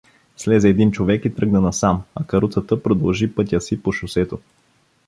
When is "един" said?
0.69-0.91